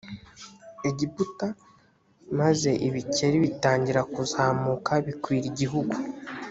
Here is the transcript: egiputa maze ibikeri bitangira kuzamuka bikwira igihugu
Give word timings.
egiputa 0.89 1.47
maze 2.39 2.71
ibikeri 2.87 3.37
bitangira 3.45 4.01
kuzamuka 4.13 4.91
bikwira 5.05 5.45
igihugu 5.53 5.95